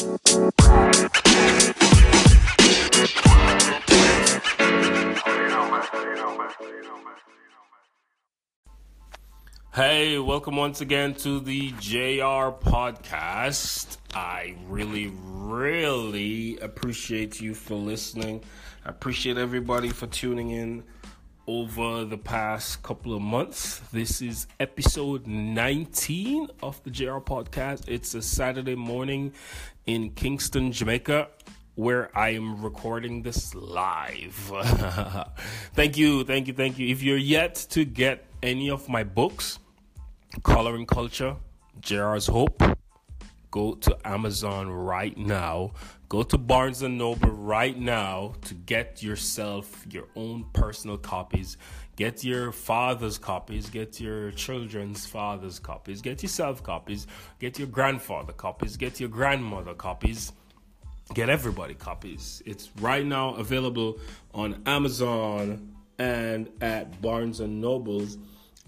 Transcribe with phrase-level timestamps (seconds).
[0.00, 0.08] Hey,
[10.18, 13.98] welcome once again to the JR podcast.
[14.14, 18.42] I really, really appreciate you for listening.
[18.86, 20.82] I appreciate everybody for tuning in
[21.50, 23.80] over the past couple of months.
[23.92, 27.88] This is episode 19 of the JR podcast.
[27.88, 29.32] It's a Saturday morning
[29.94, 31.28] in Kingston, Jamaica
[31.74, 34.34] where I am recording this live.
[35.72, 36.88] thank you, thank you, thank you.
[36.88, 39.58] If you're yet to get any of my books,
[40.42, 41.36] Coloring Culture,
[41.80, 42.62] JR's Hope,
[43.50, 45.72] go to Amazon right now.
[46.10, 51.56] Go to Barnes and Noble right now to get yourself your own personal copies.
[52.00, 57.06] Get your father's copies, get your children's father's copies, get yourself copies,
[57.38, 60.32] get your grandfather copies, get your grandmother copies
[61.14, 62.42] get everybody copies.
[62.46, 63.98] It's right now available
[64.32, 68.16] on Amazon and at Barnes and Nobles.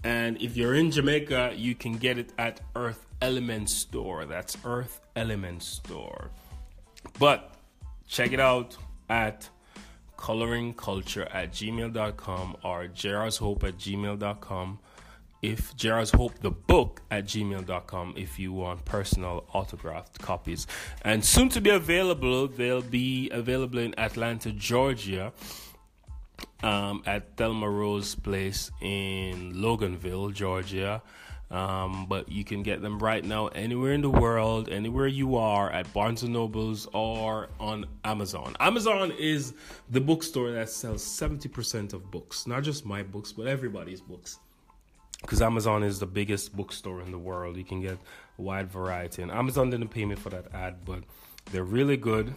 [0.03, 4.25] And if you're in Jamaica, you can get it at Earth Element Store.
[4.25, 6.31] That's Earth Element Store.
[7.19, 7.53] But
[8.07, 8.75] check it out
[9.09, 9.49] at
[10.23, 14.79] coloringculture at gmail.com or jrshope at gmail.com
[15.41, 20.65] if Gerard's Hope the book at gmail.com if you want personal autographed copies.
[21.01, 25.33] And soon to be available, they'll be available in Atlanta, Georgia.
[26.63, 31.01] Um, at Thelma Rose Place in Loganville, Georgia.
[31.53, 35.69] Um, but you can get them right now anywhere in the world, anywhere you are,
[35.71, 38.55] at Barnes and Nobles or on Amazon.
[38.59, 39.53] Amazon is
[39.91, 44.39] the bookstore that sells 70% of books, not just my books, but everybody's books
[45.21, 47.55] because Amazon is the biggest bookstore in the world.
[47.55, 47.97] You can get
[48.37, 49.21] a wide variety.
[49.21, 51.03] And Amazon didn't pay me for that ad, but
[51.51, 52.35] they're really good.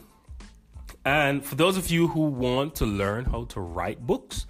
[1.05, 4.47] And for those of you who want to learn how to write books,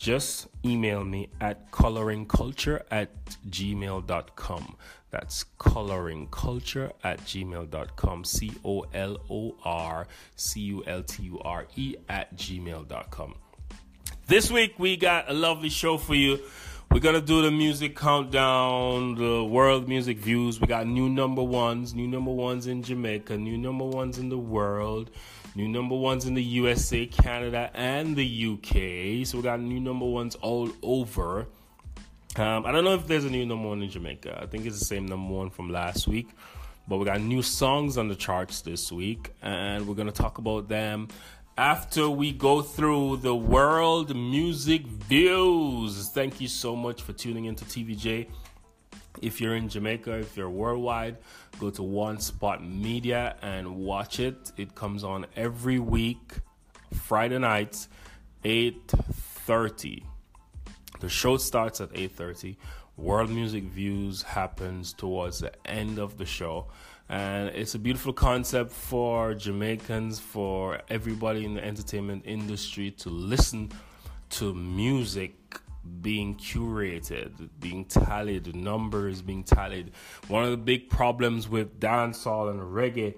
[0.00, 3.10] just email me at coloringculture at
[3.48, 4.76] gmail.com.
[5.10, 8.24] That's coloringculture at gmail.com.
[8.24, 13.34] C O L O R C U L T U R E at gmail.com.
[14.26, 16.40] This week we got a lovely show for you.
[16.90, 20.60] We're gonna do the music countdown, the world music views.
[20.60, 24.38] We got new number ones, new number ones in Jamaica, new number ones in the
[24.38, 25.10] world,
[25.60, 29.26] new number ones in the USA, Canada, and the UK.
[29.26, 31.46] So we got new number ones all over.
[32.36, 34.38] Um, I don't know if there's a new number one in Jamaica.
[34.42, 36.28] I think it's the same number one from last week.
[36.88, 40.68] But we got new songs on the charts this week, and we're gonna talk about
[40.68, 41.08] them
[41.58, 46.08] after we go through the world music views.
[46.08, 48.28] Thank you so much for tuning into TVJ.
[49.20, 51.18] If you're in Jamaica, if you're worldwide,
[51.58, 54.52] go to One Spot Media and watch it.
[54.56, 56.40] It comes on every week,
[56.92, 57.88] Friday nights,
[58.44, 60.04] 8:30.
[61.00, 62.56] The show starts at 8:30.
[62.96, 66.66] World Music Views happens towards the end of the show
[67.10, 73.68] and it's a beautiful concept for Jamaicans, for everybody in the entertainment industry to listen
[74.30, 75.34] to music
[76.02, 79.92] being curated, being tallied, numbers being tallied.
[80.28, 83.14] One of the big problems with dancehall and reggae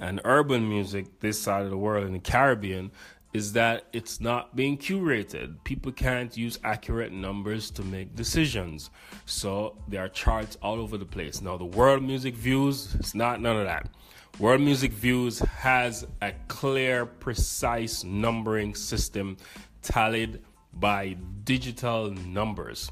[0.00, 2.90] and urban music this side of the world in the Caribbean
[3.32, 5.62] is that it's not being curated.
[5.64, 8.90] People can't use accurate numbers to make decisions.
[9.26, 11.42] So there are charts all over the place.
[11.42, 13.90] Now, the World Music Views, it's not none of that.
[14.38, 19.36] World Music Views has a clear, precise numbering system
[19.82, 20.40] tallied
[20.78, 22.90] by digital numbers.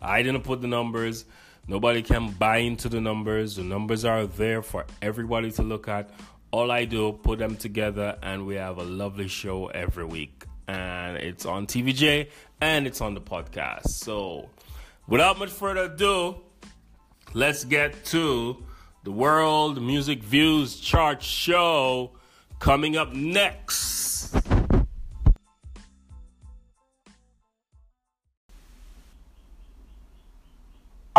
[0.00, 1.24] I didn't put the numbers.
[1.66, 3.56] Nobody can buy into the numbers.
[3.56, 6.10] The numbers are there for everybody to look at
[6.50, 10.44] all I do, put them together, and we have a lovely show every week.
[10.66, 12.28] And it's on TVJ
[12.60, 13.88] and it's on the podcast.
[13.88, 14.48] So,
[15.06, 16.36] without much further ado,
[17.34, 18.62] let's get to
[19.04, 22.12] the World Music Views Chart Show
[22.58, 24.07] coming up next.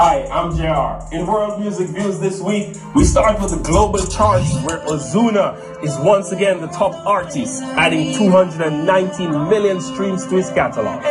[0.01, 1.13] Hi, I'm JR.
[1.13, 5.97] In World Music Views this week, we start with the global charts where Ozuna is
[5.97, 11.01] once again the top artist, adding 219 million streams to his catalog.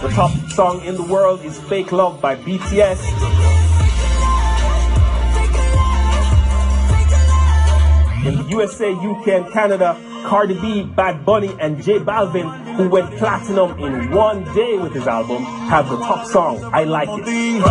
[0.00, 3.02] The top song in the world is Fake Love by BTS.
[8.24, 9.96] In the USA, UK, and Canada,
[10.26, 15.06] Cardi B, Bad Bunny, and J Balvin, who went platinum in one day with his
[15.06, 17.62] album, have the top song, I Like It.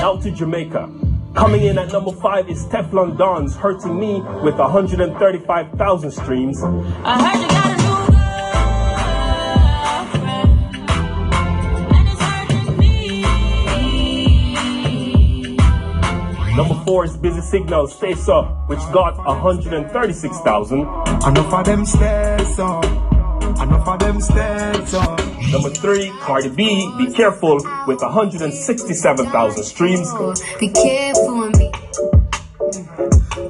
[0.00, 0.90] out to Jamaica.
[1.34, 6.62] Coming in at number five is Stefflon Don's Hurting Me with 135,000 streams.
[17.00, 20.80] Is Busy Signal, Stay Up, which got 136,000.
[20.80, 22.84] Enough of them stairs up.
[23.60, 25.18] Enough of them stairs up.
[25.50, 27.56] Number three, Cardi B, Be Careful,
[27.86, 30.06] with 167,000 streams.
[30.12, 31.72] Oh, be careful me.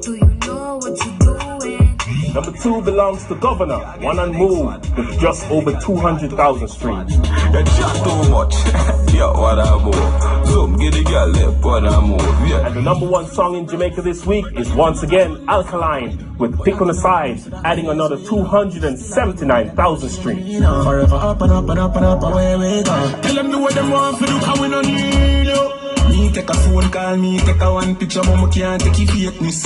[0.01, 2.33] Do you know what you're doing?
[2.33, 7.13] Number two belongs to Govana, One and Move, with just over 200,000 streams.
[7.53, 8.53] That's just too much.
[9.13, 10.47] yeah, what I move.
[10.47, 12.19] Zoom, get the girl left, what I move.
[12.49, 12.65] Yeah.
[12.65, 16.81] And the number one song in Jamaica this week is once again Alkaline with Pick
[16.81, 20.57] on the Side, adding another 279,000 streams.
[20.83, 23.21] Forever up and up and up and up, away we go.
[23.21, 26.09] Tell them do what them want for do, cause we don't need you.
[26.09, 29.31] Me take a phone call, me take a one picture, but me can't take your
[29.31, 29.61] fakeness.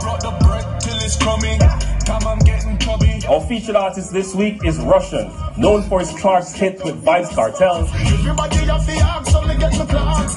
[0.00, 1.49] Brought the bread till it's coming.
[3.28, 7.86] Our featured artist this week is Rvssian, known for his Clark's hit with Vybz Kartel.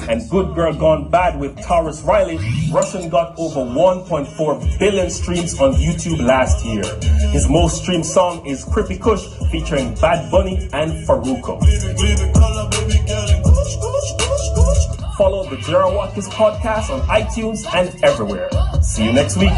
[0.08, 2.38] And Good Girl Gone Bad with Tarrus Riley.
[2.38, 6.84] Rvssian got over 1.4 billion streams on YouTube last year.
[7.30, 11.60] His most streamed song is Crippy Kush featuring Bad Bunny and Farruko.
[15.16, 18.50] Follow the Gerald Watkins podcast on iTunes and everywhere.
[18.82, 19.52] See you next week.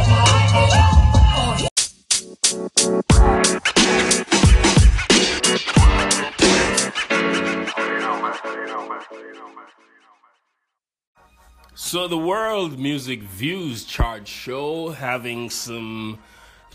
[11.87, 16.19] So the World Music Views chart show having some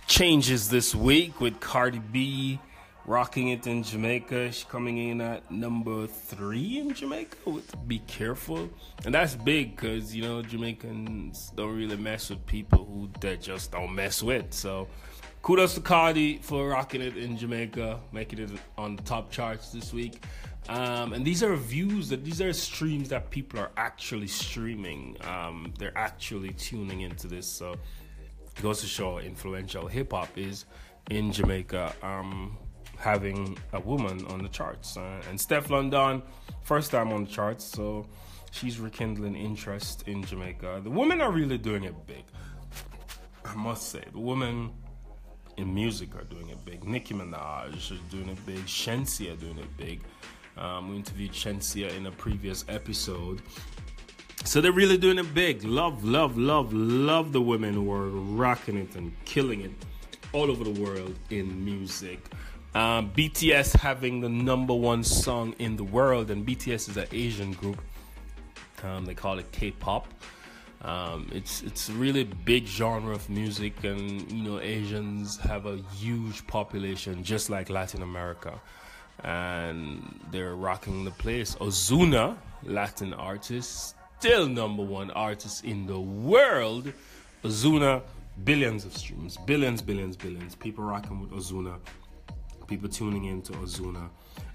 [0.07, 2.61] changes this week with Cardi B
[3.05, 4.53] rocking it in Jamaica.
[4.53, 8.69] She's coming in at number three in Jamaica with Be Careful.
[9.03, 13.73] And that's big because, you know, Jamaicans don't really mess with people who they just
[13.73, 14.53] don't mess with.
[14.53, 14.87] So
[15.41, 19.93] kudos to Cardi for rocking it in Jamaica, making it on the top charts this
[19.93, 20.23] week.
[20.69, 25.17] Um, and these are views that these are streams that people are actually streaming.
[25.27, 27.47] Um, they're actually tuning into this.
[27.47, 30.65] So it goes to show influential hip hop is
[31.09, 31.93] in Jamaica.
[32.03, 32.57] Um,
[33.01, 34.95] having a woman on the charts.
[34.95, 36.21] Uh, and Stefflon Don,
[36.61, 38.05] first time on the charts, so
[38.51, 40.81] she's rekindling interest in Jamaica.
[40.83, 42.23] The women are really doing it big.
[43.43, 44.69] I must say, the women
[45.57, 46.83] in music are doing it big.
[46.83, 48.59] Nicki Minaj is doing it big.
[48.65, 50.01] Shenseea doing it big.
[50.57, 53.41] Um, we interviewed Shenseea in a previous episode.
[54.43, 55.63] So they're really doing it big.
[55.63, 59.71] Love, love, love, love the women who are rocking it and killing it
[60.33, 62.19] all over the world in music.
[62.73, 67.51] Um, BTS having the number one song in the world, and BTS is an Asian
[67.53, 67.81] group.
[68.83, 70.07] Um, they call it K-pop.
[70.83, 75.77] Um, it's it's a really big genre of music, and you know Asians have a
[75.95, 78.59] huge population, just like Latin America,
[79.23, 81.55] and they're rocking the place.
[81.55, 86.91] Ozuna, Latin artist, still number one artist in the world.
[87.43, 88.01] Ozuna,
[88.43, 90.55] billions of streams, billions, billions, billions.
[90.55, 91.77] People rocking with Ozuna
[92.71, 94.09] people tuning in to Ozuna,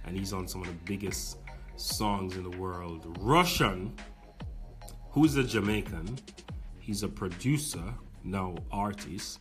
[0.06, 1.37] and he's on some of the biggest
[1.76, 3.02] songs in the world.
[3.19, 3.90] Rvssian,
[5.17, 6.19] who's a Jamaican,
[6.79, 7.82] he's a producer,
[8.23, 9.41] now artist.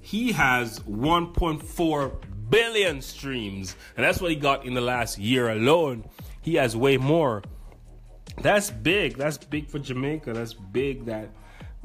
[0.00, 2.12] He has 1.4
[2.48, 6.04] billion streams, and that's what he got in the last year alone.
[6.40, 7.42] He has way more.
[8.42, 9.16] That's big.
[9.16, 10.32] That's big for Jamaica.
[10.34, 11.30] That's big that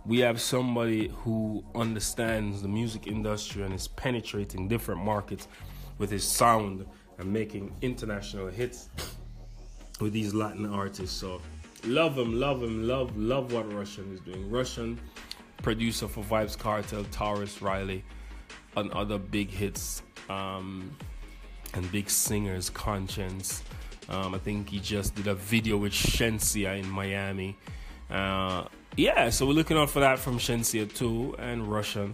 [0.05, 5.48] we have somebody who understands the music industry and is penetrating different markets
[5.98, 6.86] with his sound
[7.17, 8.89] and making international hits
[10.00, 11.17] with these Latin artists.
[11.17, 11.41] So
[11.85, 14.50] love him, love him, love, love what Rvssian is doing.
[14.50, 14.97] Rvssian
[15.61, 18.03] producer for Vybz Kartel, Tarrus Riley,
[18.75, 20.95] and other big hits um,
[21.73, 23.61] and big singers, Konshens.
[24.09, 27.57] Um, I think he just did a video with Shenseea in Miami.
[28.09, 28.65] Uh,
[28.97, 32.13] yeah, so we're looking out for that from Shenseea too and Rvssian.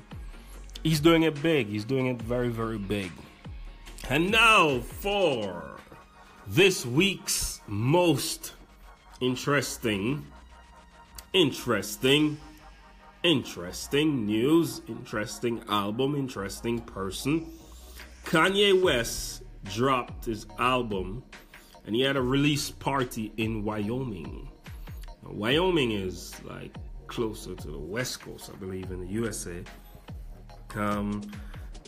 [0.83, 1.67] He's doing it big.
[1.67, 3.11] He's doing it very, very big.
[4.09, 5.79] And now for
[6.45, 8.53] this week's most
[9.19, 10.25] interesting,
[11.33, 12.37] interesting,
[13.23, 17.51] interesting news, interesting album, interesting person.
[18.25, 21.23] Kanye West dropped his album
[21.85, 24.49] and he had a release party in Wyoming.
[25.23, 26.75] Now, Wyoming is like
[27.07, 29.63] closer to the West Coast, I believe, in the USA.
[30.75, 31.21] Um,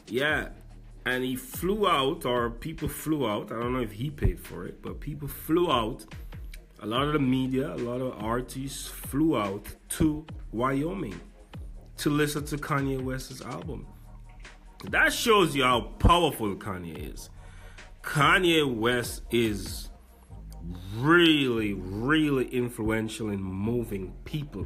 [0.07, 0.49] yeah,
[1.05, 3.51] and he flew out, or people flew out.
[3.51, 6.05] I don't know if he paid for it, but people flew out
[6.81, 11.19] a lot of the media, a lot of artists flew out to Wyoming
[11.97, 13.85] to listen to Kanye West's album.
[14.85, 17.29] That shows you how powerful Kanye is.
[18.01, 19.89] Kanye West is
[20.95, 24.65] really, really influential in moving people.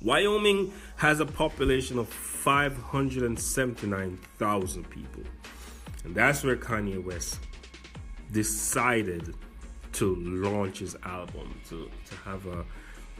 [0.00, 5.24] Wyoming has a population of 579,000 people.
[6.04, 7.38] And that's where Kanye West
[8.32, 9.34] decided
[9.92, 12.64] to launch his album, to, to have a,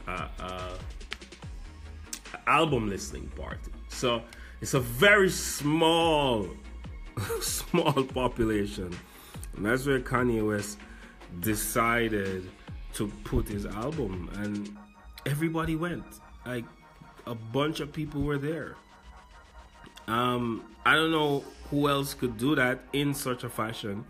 [0.07, 0.77] a, a
[2.47, 3.71] album listening party.
[3.89, 4.23] So
[4.61, 6.47] it's a very small,
[7.41, 8.95] small population.
[9.55, 10.79] And that's where Kanye West
[11.39, 12.49] decided
[12.93, 14.75] to put his album and
[15.25, 16.05] everybody went.
[16.45, 16.65] Like
[17.25, 18.75] a bunch of people were there.
[20.07, 24.05] Um, I don't know who else could do that in such a fashion.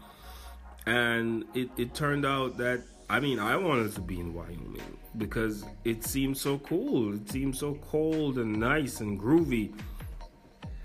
[0.85, 5.65] And it, it turned out that I mean I wanted to be in Wyoming because
[5.83, 7.15] it seemed so cool.
[7.15, 9.73] It seemed so cold and nice and groovy.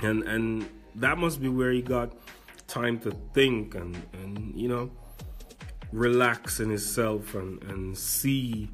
[0.00, 2.12] And and that must be where he got
[2.67, 4.90] time to think and, and you know
[5.93, 8.69] relax in himself and, and see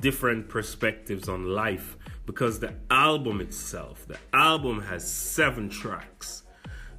[0.00, 1.96] different perspectives on life
[2.26, 6.44] because the album itself, the album has seven tracks.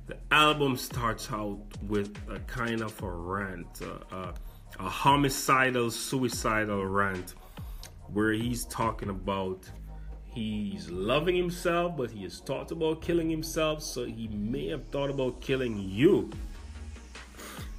[0.10, 4.34] The album starts out with a kind of a rant, a, a,
[4.80, 7.36] a homicidal, suicidal rant,
[8.12, 9.70] where he's talking about
[10.26, 15.12] he's loving himself, but he has thought about killing himself, so he may have thought
[15.12, 16.32] about killing you.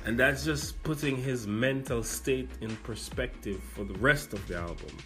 [0.04, 4.96] And that's just putting his mental state in perspective for the rest of the album.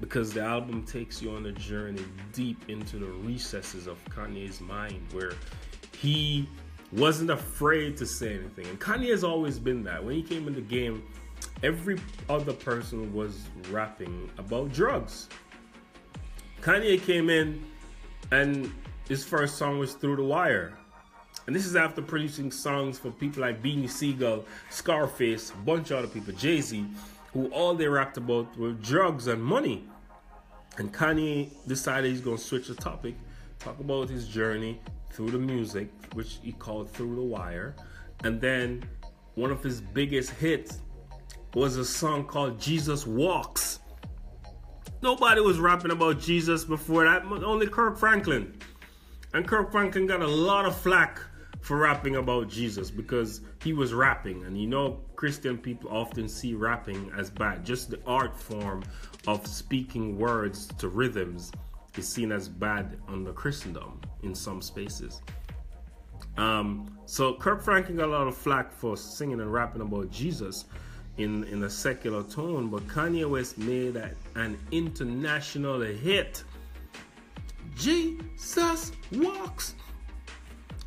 [0.00, 5.06] Because the album takes you on a journey deep into the recesses of Kanye's mind
[5.12, 5.34] where
[6.00, 6.48] he
[6.92, 8.66] wasn't afraid to say anything.
[8.66, 10.02] And Kanye has always been that.
[10.02, 11.02] When he came in the game,
[11.62, 15.28] every other person was rapping about drugs.
[16.62, 17.64] Kanye came in
[18.30, 18.72] and
[19.08, 20.74] his first song was Through the Wire.
[21.46, 25.98] And this is after producing songs for people like Beanie Sigel, Scarface, a bunch of
[25.98, 26.84] other people, Jay Z,
[27.32, 29.84] who all they rapped about were drugs and money.
[30.76, 33.14] And Kanye decided he's going to switch the topic,
[33.58, 34.78] talk about his journey
[35.10, 37.74] through the music, which he called Through the Wire.
[38.24, 38.84] And then
[39.34, 40.80] one of his biggest hits
[41.54, 43.80] was a song called Jesus Walks.
[45.02, 48.58] Nobody was rapping about Jesus before that, only Kirk Franklin.
[49.32, 51.20] And Kirk Franklin got a lot of flack
[51.60, 54.44] for rapping about Jesus because he was rapping.
[54.44, 57.64] And you know, Christian people often see rapping as bad.
[57.64, 58.82] Just the art form
[59.26, 61.52] of speaking words to rhythms
[61.98, 65.20] is seen as bad under Christendom in some spaces.
[66.36, 70.66] Um, so Kirk Franklin got a lot of flack for singing and rapping about Jesus
[71.16, 76.44] in, in a secular tone, but Kanye West made a, an international hit.
[77.76, 79.74] Jesus walks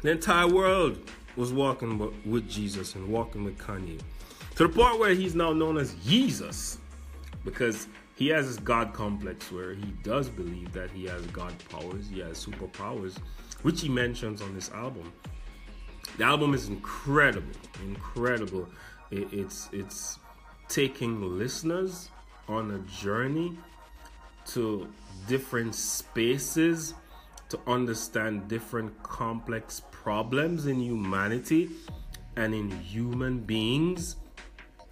[0.02, 0.98] the entire world
[1.36, 4.00] was walking with Jesus and walking with Kanye.
[4.56, 6.80] To the point where he's now known as Jesus
[7.46, 7.88] because
[8.22, 12.20] he has this God complex where he does believe that he has God powers, he
[12.20, 13.18] has superpowers,
[13.64, 15.12] which he mentions on this album.
[16.20, 18.70] The album is incredible, incredible.
[19.10, 20.20] it's it's
[20.70, 22.12] taking listeners
[22.48, 23.58] on a journey
[24.54, 24.88] to
[25.28, 26.94] different spaces
[27.50, 31.72] to understand different complex problems in humanity
[32.36, 34.18] and in human beings.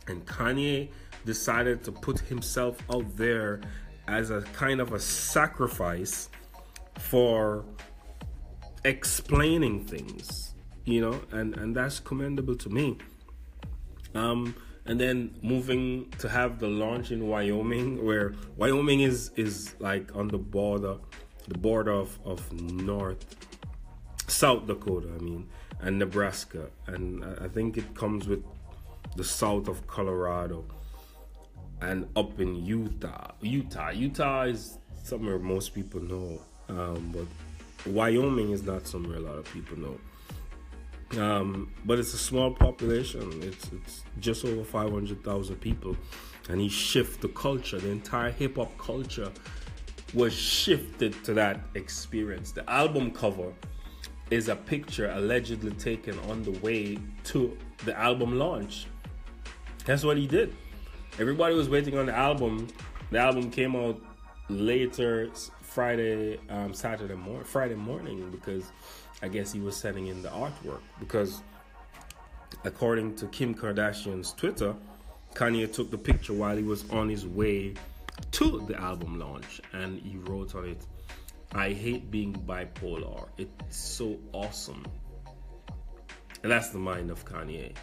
[0.08, 0.90] And Kanye
[1.26, 3.62] decided to put himself out there
[4.08, 6.30] as a kind of a sacrifice
[6.98, 7.66] for
[8.84, 10.54] explaining things,
[10.86, 12.98] you know, and, and that's commendable to me.
[14.16, 20.16] Um, and then moving to have the launch in Wyoming, where Wyoming is is like
[20.16, 20.98] on the border,
[21.48, 23.36] the border of, of North
[24.28, 25.48] South Dakota, I mean,
[25.82, 28.44] and Nebraska, and I think it comes with
[29.16, 30.66] the south of Colorado
[31.82, 33.32] and up in Utah.
[33.42, 39.38] Utah, Utah is somewhere most people know, um, but Wyoming is not somewhere a lot
[39.38, 40.00] of people know.
[41.18, 43.42] Um, but it's a small population.
[43.42, 45.98] It's it's just over five hundred thousand people,
[46.50, 47.80] and he shifted the culture.
[47.80, 49.32] The entire hip hop culture
[50.14, 52.52] was shifted to that experience.
[52.52, 53.54] The album cover
[54.30, 58.86] is a picture allegedly taken on the way to the album launch.
[59.86, 60.56] That's what he did.
[61.20, 62.70] Everybody was waiting on the album.
[63.12, 64.02] The album came out
[64.48, 65.30] later
[65.62, 68.72] Friday, um, Saturday morning, Friday morning because
[69.22, 71.42] I guess he was sending in the artwork because
[72.64, 74.74] according to Kim Kardashian's Twitter,
[75.34, 77.74] Kanye took the picture while he was on his way
[78.32, 80.86] to the album launch and he wrote on it,
[81.52, 83.28] I hate being bipolar.
[83.38, 84.86] It's so awesome.
[86.44, 87.76] And that's the mind of Kanye.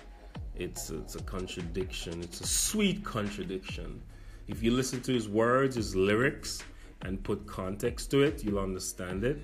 [0.56, 2.22] It's it's a contradiction.
[2.22, 4.02] It's a sweet contradiction.
[4.48, 6.62] If you listen to his words, his lyrics,
[7.02, 9.38] and put context to it, you'll understand it.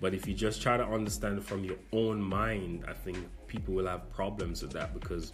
[0.00, 3.74] But if you just try to understand it from your own mind, I think people
[3.74, 5.32] will have problems with that because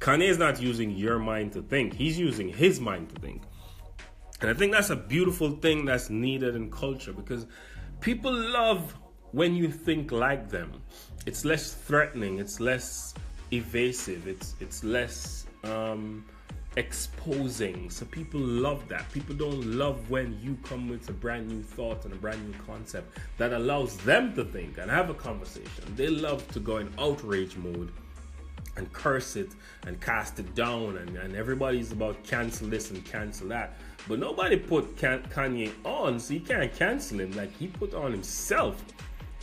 [0.00, 3.42] Kanye is not using your mind to think, he's using his mind to think.
[4.40, 7.46] And I think that's a beautiful thing that's needed in culture because
[8.00, 8.94] people love
[9.30, 10.82] when you think like them.
[11.26, 13.14] It's less threatening, it's less
[13.52, 16.24] evasive, it's it's less um,
[16.76, 17.90] exposing.
[17.90, 19.10] So people love that.
[19.12, 22.56] People don't love when you come with a brand new thought and a brand new
[22.66, 25.94] concept that allows them to think and have a conversation.
[25.96, 27.92] They love to go in outrage mode
[28.76, 29.50] and curse it
[29.86, 33.74] and cast it down and, and everybody's about cancel this and cancel that.
[34.08, 37.32] But nobody put Kanye on, so you can't cancel him.
[37.32, 38.82] Like he put on himself.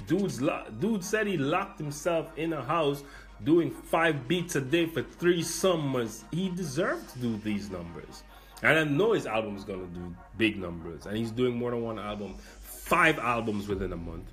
[0.07, 3.03] Dude's lo- dude said he locked himself in a house
[3.43, 8.23] doing five beats a day for three summers, he deserved to do these numbers.
[8.61, 11.81] And I know his album is gonna do big numbers, and he's doing more than
[11.81, 14.31] one album, five albums within a month.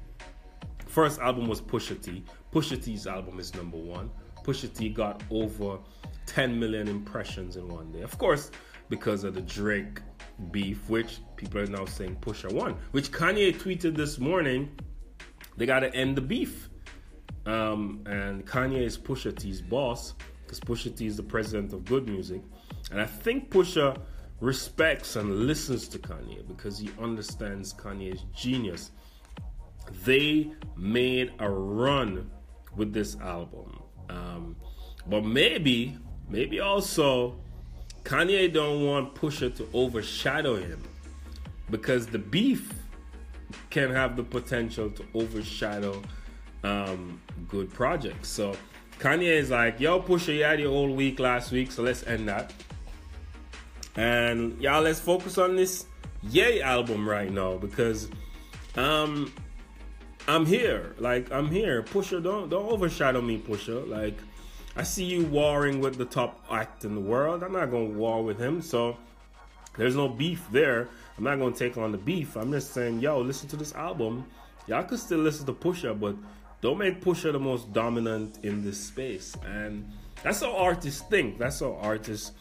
[0.86, 2.24] First album was Pusha T.
[2.52, 4.10] Pusha T's album is number one.
[4.42, 5.78] Pusha T got over
[6.26, 8.02] 10 million impressions in one day.
[8.02, 8.50] Of course,
[8.88, 10.00] because of the Drake
[10.50, 12.76] beef, which people are now saying Pusha won.
[12.92, 14.70] Which Kanye tweeted this morning,
[15.56, 16.68] they gotta end the beef.
[17.46, 22.08] Um, and Kanye is Pusha T's boss because Pusha T is the president of Good
[22.08, 22.42] Music.
[22.90, 23.98] And I think Pusha
[24.40, 28.90] respects and listens to Kanye because he understands Kanye's genius.
[30.04, 32.30] They made a run
[32.76, 33.80] with this album.
[34.08, 34.56] Um,
[35.06, 35.96] but maybe,
[36.28, 37.36] maybe also
[38.04, 40.82] Kanye don't want Pusha to overshadow him
[41.70, 42.72] because the beef
[43.70, 46.02] can have the potential to overshadow
[46.66, 48.28] um, good projects.
[48.28, 48.54] So
[48.98, 52.28] Kanye is like, yo, Pusha, you had your whole week last week, so let's end
[52.28, 52.52] that.
[53.96, 55.86] And y'all, let's focus on this
[56.22, 58.08] Ye album right now because
[58.74, 59.32] um
[60.26, 60.94] I'm here.
[60.98, 61.82] Like I'm here.
[61.82, 63.88] Pusha, don't don't overshadow me, Pusha.
[63.88, 64.18] Like
[64.74, 67.42] I see you warring with the top act in the world.
[67.42, 68.96] I'm not gonna war with him, so
[69.76, 70.88] there's no beef there.
[71.16, 72.34] I'm not gonna take on the beef.
[72.36, 74.26] I'm just saying, yo, listen to this album.
[74.66, 76.16] Y'all could still listen to Pusha, but
[76.60, 79.36] don't make Pusha the most dominant in this space.
[79.46, 79.90] And
[80.22, 81.38] that's how artists think.
[81.38, 82.32] That's how artists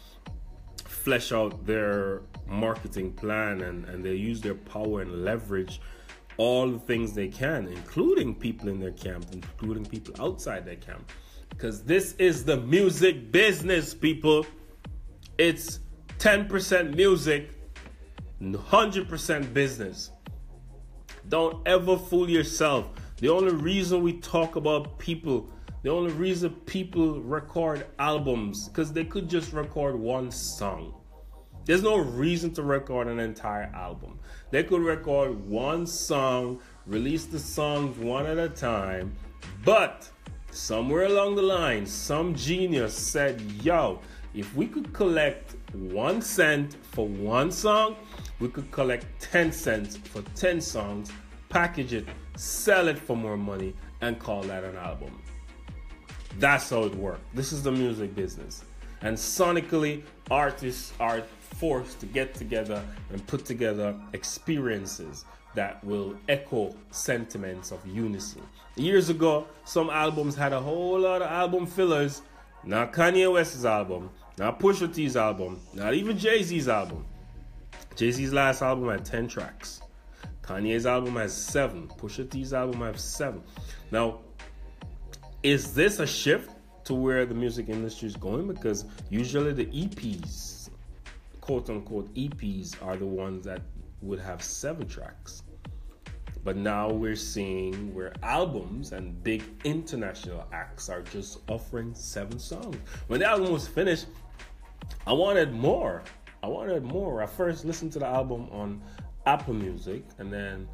[0.86, 5.82] flesh out their marketing plan and, and they use their power and leverage
[6.38, 11.12] all the things they can, including people in their camp, including people outside their camp.
[11.50, 14.46] Because this is the music business, people.
[15.38, 15.80] It's
[16.20, 17.52] 10% music,
[18.42, 20.12] 100% business.
[21.30, 22.88] Don't ever fool yourself.
[23.18, 25.50] The only reason we talk about people,
[25.84, 30.94] the only reason people record albums, because they could just record one song.
[31.64, 34.20] There's no reason to record an entire album.
[34.52, 39.16] They could record one song, release the songs one at a time,
[39.64, 40.10] but
[40.52, 44.02] somewhere along the line, some genius said, yo,
[44.34, 47.96] if we could collect one cent for one song,
[48.42, 51.14] we could collect 10 cents for 10 songs,
[51.48, 55.22] package it, sell it for more money, and call that an album.
[56.38, 57.22] That's how it works.
[57.34, 58.66] This is the music business.
[59.02, 66.76] And sonically, artists are forced to get together and put together experiences that will echo
[66.92, 68.42] sentiments of unison.
[68.76, 72.22] Years ago, some albums had a whole lot of album fillers.
[72.64, 77.06] Not Kanye West's album, not Pusha T's album, not even Jay Z's album.
[77.96, 79.82] Jay Z's last album had 10 tracks.
[80.46, 81.88] Kanye's album has seven.
[81.98, 83.42] Pusha T's album has seven.
[83.92, 84.20] Now,
[85.42, 86.52] is this a shift
[86.84, 88.48] to where the music industry is going?
[88.48, 90.70] Because usually the EPs,
[91.42, 93.62] quote unquote EPs, are the ones that
[94.02, 95.42] would have seven tracks.
[96.44, 102.78] But now we're seeing where albums and big international acts are just offering seven songs.
[103.08, 104.06] When the album was finished,
[105.08, 106.04] I wanted more.
[106.46, 107.24] I wanted more.
[107.24, 108.80] I first listened to the album on
[109.26, 110.68] Apple Music, and then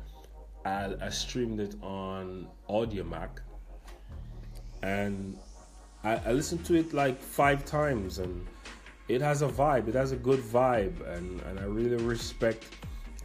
[0.66, 3.40] I, I streamed it on Audiomack,
[4.84, 5.38] and
[6.04, 8.46] I, I listened to it like five times, and
[9.08, 9.88] it has a vibe.
[9.88, 12.66] It has a good vibe, and, and I really respect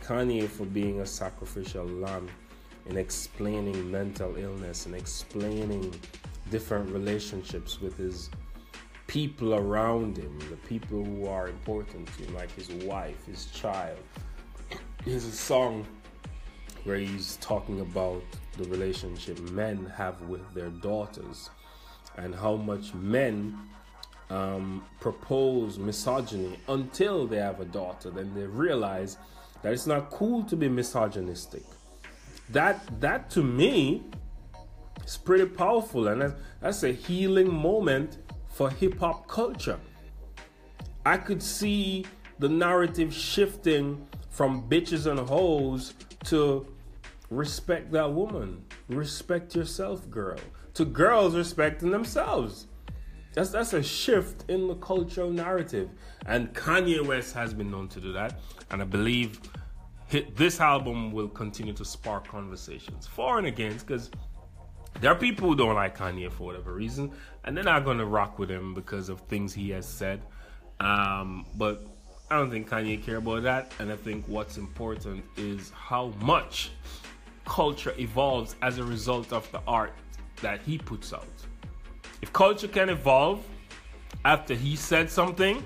[0.04, 2.28] Kanye for being a sacrificial lamb
[2.88, 5.92] in explaining mental illness and explaining
[6.52, 8.30] different relationships with his
[9.06, 13.98] people around him, the people who are important to him, like his wife, his child.
[15.04, 15.86] Here's a song
[16.84, 18.22] where he's talking about
[18.56, 21.50] the relationship men have with their daughters
[22.16, 23.56] and how much men
[24.30, 28.10] um, propose misogyny until they have a daughter.
[28.10, 29.18] Then they realize
[29.62, 31.62] that it's not cool to be misogynistic.
[32.50, 34.04] That that to me
[35.04, 38.18] is pretty powerful, and that's a healing moment
[38.56, 39.78] for hip hop culture.
[41.04, 42.06] I could see
[42.38, 45.92] the narrative shifting from bitches and hoes
[46.24, 46.66] to
[47.28, 50.38] respect that woman, respect yourself, girl,
[50.72, 52.66] to girls respecting themselves.
[53.34, 55.90] That's that's a shift in the cultural narrative,
[56.24, 58.40] and Kanye West has been known to do that,
[58.70, 59.38] and I believe
[60.34, 64.10] this album will continue to spark conversations for and against because
[65.00, 67.12] there are people who don't like Kanye for whatever reason,
[67.46, 70.20] and they're not going to rock with him because of things he has said.
[70.80, 71.86] Um, but
[72.30, 76.70] I don't think Kanye care about that, and I think what's important is how much
[77.44, 79.94] culture evolves as a result of the art
[80.42, 81.28] that he puts out.
[82.20, 83.44] If culture can evolve
[84.24, 85.62] after he said something,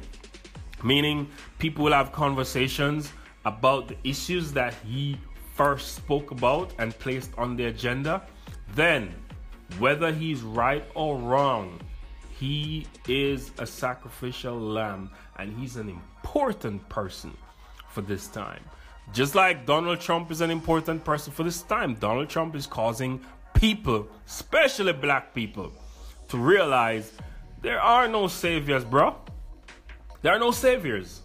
[0.85, 3.13] meaning people will have conversations
[3.47, 5.17] about the issues that he
[5.55, 8.23] first spoke about and placed on the agenda,
[8.75, 9.15] then
[9.79, 11.81] whether he's right or wrong,
[12.39, 17.37] he is a sacrificial lamb and he's an important person
[17.89, 18.63] for this time.
[19.13, 23.21] Just like Donald Trump is an important person for this time, Donald Trump is causing
[23.55, 25.73] people, especially black people,
[26.29, 27.13] to realize
[27.61, 29.17] there are no saviors, bro.
[30.23, 31.23] There are no saviors.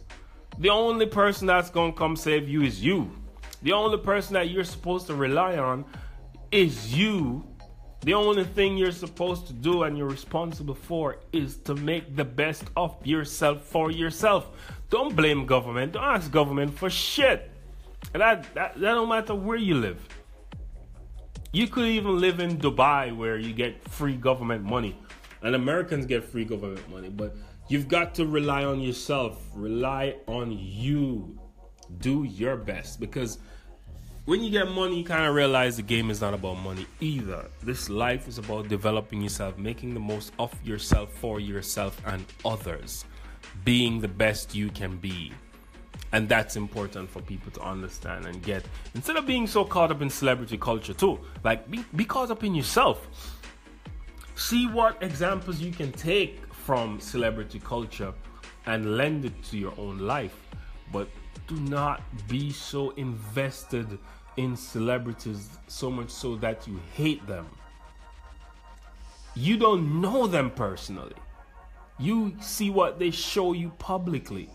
[0.57, 3.11] The only person that's gonna come save you is you.
[3.61, 5.85] The only person that you're supposed to rely on
[6.51, 7.45] is you.
[8.05, 12.23] The only thing you're supposed to do and you're responsible for is to make the
[12.23, 14.47] best of yourself for yourself.
[14.91, 15.93] Don't blame government.
[15.93, 17.49] Don't ask government for shit.
[18.13, 20.07] And that, that, that don't matter where you live.
[21.51, 24.95] You could even live in Dubai where you get free government money.
[25.41, 27.09] And Americans get free government money.
[27.09, 27.35] But
[27.69, 29.41] you've got to rely on yourself.
[29.55, 31.39] Rely on you.
[32.01, 32.99] Do your best.
[32.99, 33.39] Because
[34.25, 37.45] when you get money, you kind of realize the game is not about money either.
[37.61, 43.05] This life is about developing yourself, making the most of yourself for yourself and others,
[43.63, 45.31] being the best you can be.
[46.11, 48.65] And that's important for people to understand and get.
[48.95, 52.43] Instead of being so caught up in celebrity culture, too, like be, be caught up
[52.43, 53.07] in yourself.
[54.33, 58.13] See what examples you can take from celebrity culture
[58.65, 60.35] and lend it to your own life.
[60.91, 61.09] But
[61.47, 63.99] do not be so invested
[64.37, 67.47] in celebrities so much so that you hate them.
[69.35, 71.15] You don't know them personally.
[71.99, 74.49] You see what they show you publicly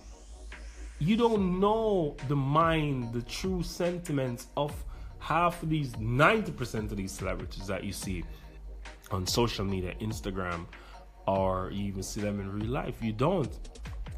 [1.00, 4.72] you don't know the mind, the true sentiments of
[5.18, 8.22] half of these 90% of these celebrities that you see
[9.10, 10.66] on social media, Instagram,
[11.26, 13.02] or you even see them in real life.
[13.02, 13.50] You don't.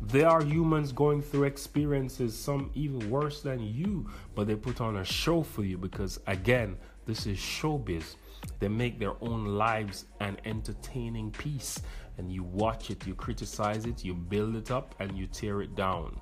[0.06, 4.96] They are humans going through experiences, some even worse than you, but they put on
[4.96, 8.16] a show for you because, again, this is showbiz.
[8.58, 11.80] They make their own lives an entertaining piece,
[12.18, 15.76] and you watch it, you criticize it, you build it up, and you tear it
[15.76, 16.20] down.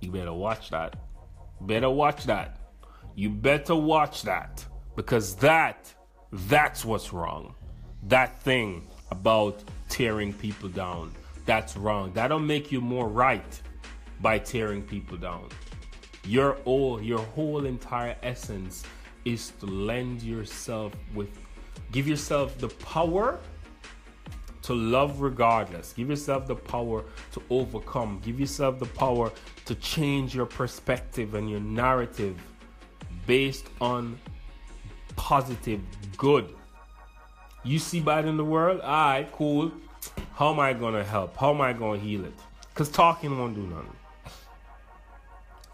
[0.00, 0.96] You better watch that.
[1.62, 2.58] Better watch that.
[3.14, 5.92] You better watch that because that
[6.32, 7.54] that's what's wrong.
[8.04, 11.12] That thing about tearing people down.
[11.44, 12.12] That's wrong.
[12.12, 13.60] That'll make you more right
[14.20, 15.48] by tearing people down.
[16.24, 18.84] Your all your whole entire essence
[19.24, 21.28] is to lend yourself with
[21.90, 23.40] give yourself the power
[24.62, 25.92] to love regardless.
[25.92, 28.20] Give yourself the power to overcome.
[28.24, 29.32] Give yourself the power
[29.64, 32.40] to change your perspective and your narrative
[33.26, 34.18] based on
[35.16, 35.80] positive
[36.16, 36.54] good.
[37.64, 38.80] You see bad in the world?
[38.80, 39.72] Alright, cool.
[40.34, 41.36] How am I gonna help?
[41.36, 42.32] How am I gonna heal it?
[42.68, 43.96] Because talking won't do nothing.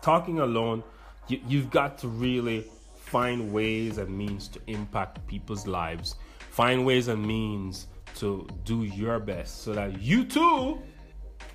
[0.03, 0.83] Talking alone,
[1.29, 2.65] you, you've got to really
[2.97, 6.17] find ways and means to impact people's lives.
[6.51, 10.83] Find ways and means to do your best so that you too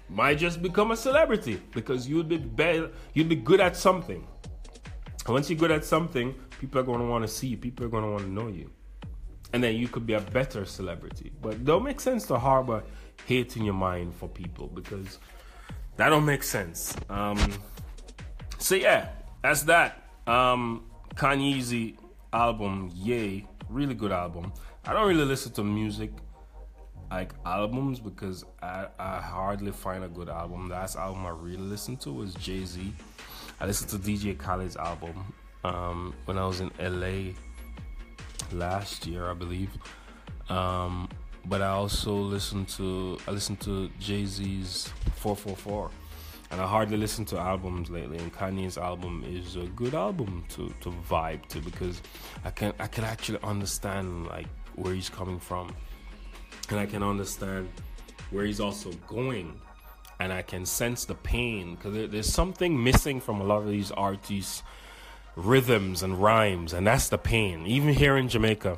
[0.09, 4.25] might just become a celebrity because you'd be better, you'd be good at something.
[5.25, 7.57] And once you're good at something, people are going to want to see you.
[7.57, 8.69] People are going to want to know you.
[9.53, 11.31] And then you could be a better celebrity.
[11.41, 12.83] But don't make sense to harbor
[13.25, 15.19] hate in your mind for people because
[15.97, 16.95] that don't make sense.
[17.09, 17.37] Um,
[18.57, 19.09] so yeah,
[19.41, 20.09] that's that.
[20.25, 20.85] Um,
[21.15, 21.95] Kanye's
[22.31, 24.51] album, Ye, really good album.
[24.85, 26.11] I don't really listen to music
[27.11, 30.69] like albums because I, I hardly find a good album.
[30.69, 32.91] The last album I really listened to was Jay Z.
[33.59, 37.33] I listened to DJ Khaled's album um, when I was in LA
[38.53, 39.69] last year, I believe.
[40.49, 41.09] Um,
[41.45, 45.91] but I also listened to I listened to Jay Z's 444,
[46.51, 48.17] and I hardly listen to albums lately.
[48.17, 52.01] And Kanye's album is a good album to, to vibe to because
[52.45, 55.75] I can I can actually understand like where he's coming from
[56.69, 57.69] and I can understand
[58.31, 59.59] where he's also going,
[60.19, 63.91] and I can sense the pain because there's something missing from a lot of these
[63.91, 64.63] artists'
[65.35, 67.65] rhythms and rhymes, and that's the pain.
[67.65, 68.77] Even here in Jamaica,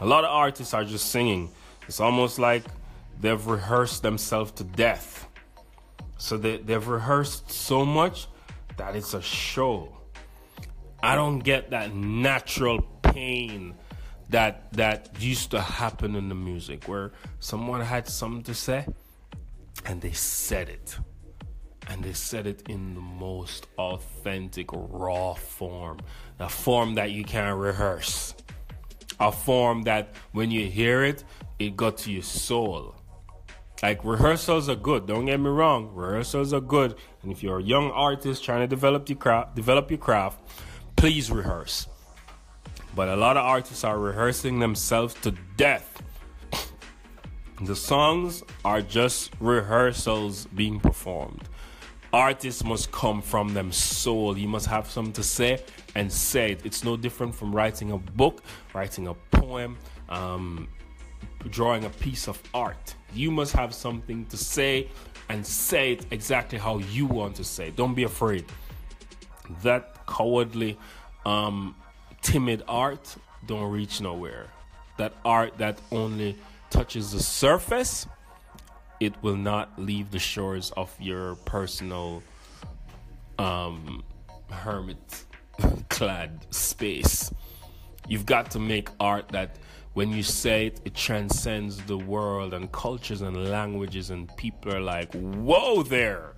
[0.00, 1.50] a lot of artists are just singing.
[1.88, 2.64] It's almost like
[3.20, 5.28] they've rehearsed themselves to death.
[6.18, 8.28] So they, they've rehearsed so much
[8.76, 9.96] that it's a show.
[11.02, 13.74] I don't get that natural pain
[14.30, 18.84] that that used to happen in the music where someone had something to say
[19.84, 20.98] and they said it
[21.88, 26.00] and they said it in the most authentic raw form.
[26.38, 28.34] A form that you can't rehearse.
[29.20, 31.24] A form that when you hear it
[31.58, 32.94] it got to your soul.
[33.82, 35.90] Like rehearsals are good don't get me wrong.
[35.94, 36.96] Rehearsals are good.
[37.22, 40.40] And if you're a young artist trying to develop your craft develop your craft
[40.96, 41.86] please rehearse.
[42.94, 46.02] But a lot of artists are rehearsing themselves to death.
[47.62, 51.42] The songs are just rehearsals being performed.
[52.16, 54.38] Artists must come from them soul.
[54.38, 55.62] You must have something to say
[55.94, 56.64] and say it.
[56.64, 59.76] It's no different from writing a book, writing a poem,
[60.08, 60.66] um,
[61.50, 62.94] drawing a piece of art.
[63.12, 64.88] You must have something to say
[65.28, 67.68] and say it exactly how you want to say.
[67.68, 67.76] It.
[67.76, 68.46] Don't be afraid.
[69.62, 70.78] That cowardly
[71.26, 71.74] um,
[72.22, 73.14] timid art
[73.46, 74.46] don't reach nowhere.
[74.96, 76.38] That art that only
[76.70, 78.06] touches the surface,
[79.00, 82.22] it will not leave the shores of your personal
[83.38, 84.02] um,
[84.50, 85.24] hermit
[85.88, 87.32] clad space.
[88.08, 89.56] You've got to make art that
[89.94, 94.80] when you say it, it transcends the world and cultures and languages, and people are
[94.80, 96.34] like, whoa, there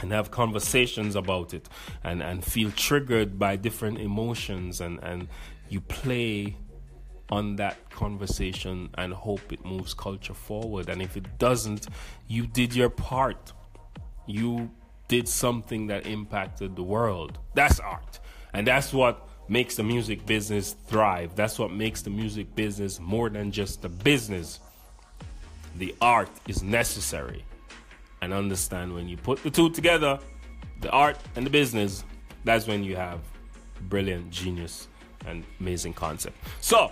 [0.00, 1.68] and have conversations about it
[2.02, 5.28] and, and feel triggered by different emotions and, and
[5.68, 6.56] you play
[7.30, 10.88] on that conversation and hope it moves culture forward.
[10.88, 11.88] And if it doesn't,
[12.28, 13.52] you did your part.
[14.26, 14.70] You
[15.08, 17.38] did something that impacted the world.
[17.54, 18.20] That's art.
[18.52, 21.34] And that's what makes the music business thrive.
[21.36, 24.60] That's what makes the music business more than just a business.
[25.76, 27.44] The art is necessary
[28.22, 30.18] and understand when you put the two together,
[30.80, 32.04] the art and the business,
[32.44, 33.20] that's when you have
[33.88, 34.88] brilliant genius
[35.26, 36.36] and amazing concept.
[36.60, 36.90] So,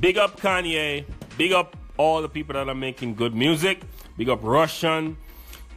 [0.00, 1.04] big up Kanye,
[1.36, 3.82] big up all the people that are making good music,
[4.16, 5.16] big up Rvssian,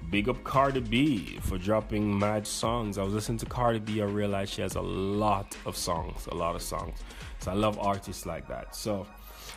[0.09, 2.97] big up Cardi B for dropping mad songs.
[2.97, 6.35] I was listening to Cardi B, I realized she has a lot of songs, a
[6.35, 6.99] lot of songs.
[7.39, 8.75] So I love artists like that.
[8.75, 9.07] So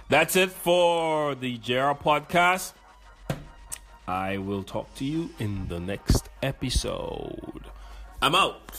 [0.09, 2.72] that's it for the JR podcast.
[4.07, 7.64] I will talk to you in the next episode.
[8.20, 8.72] I'm out.